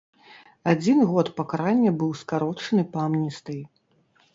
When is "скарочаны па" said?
2.25-3.09